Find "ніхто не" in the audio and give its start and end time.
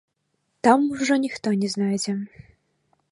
1.25-1.69